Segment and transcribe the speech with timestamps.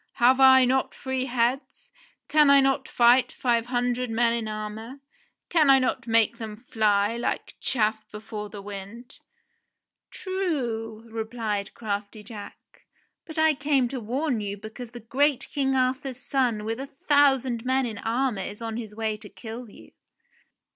[0.13, 1.91] Have I not three heads?
[2.27, 4.99] Can I not fight five hundred men in armour.?
[5.49, 9.19] Can I not make them fly like chaff before the wind V
[10.09, 12.87] "True," replied crafty Jack,
[13.25, 17.63] "but I came to warn you because the great King Arthur's son with a thousand
[17.63, 19.91] men in armour is on his way to kill you."